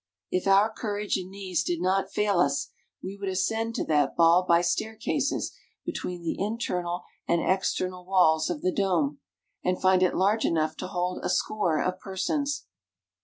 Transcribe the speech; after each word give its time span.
If 0.31 0.47
our 0.47 0.71
courage 0.71 1.15
and 1.17 1.29
knees 1.29 1.63
did 1.63 1.79
not 1.79 2.11
fail 2.11 2.39
us, 2.39 2.71
we 3.03 3.15
would 3.17 3.29
ascend 3.29 3.75
to 3.75 3.85
that 3.85 4.15
ball 4.15 4.43
by 4.43 4.61
staircases 4.61 5.55
between 5.85 6.23
the 6.23 6.39
internal 6.39 7.03
and 7.27 7.39
external 7.39 8.03
walls 8.03 8.49
of 8.49 8.63
the 8.63 8.71
dome, 8.73 9.19
and 9.63 9.79
find 9.79 10.01
it 10.01 10.15
large 10.15 10.43
enough 10.43 10.75
to 10.77 10.87
hold 10.87 11.23
a 11.23 11.29
score 11.29 11.79
of 11.79 11.99
persons. 11.99 12.65